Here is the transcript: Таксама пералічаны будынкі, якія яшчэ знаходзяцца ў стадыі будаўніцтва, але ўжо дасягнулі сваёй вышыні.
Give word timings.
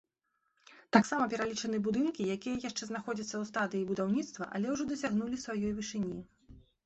Таксама 0.95 1.25
пералічаны 1.33 1.77
будынкі, 1.87 2.29
якія 2.37 2.55
яшчэ 2.67 2.83
знаходзяцца 2.89 3.31
ў 3.31 3.43
стадыі 3.51 3.83
будаўніцтва, 3.91 4.49
але 4.57 4.67
ўжо 4.77 4.83
дасягнулі 4.95 5.37
сваёй 5.45 5.71
вышыні. 5.81 6.19